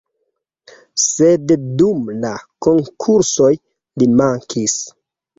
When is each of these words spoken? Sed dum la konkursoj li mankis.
Sed 1.01 1.51
dum 1.81 2.07
la 2.23 2.31
konkursoj 2.67 3.51
li 3.59 4.07
mankis. 4.23 4.75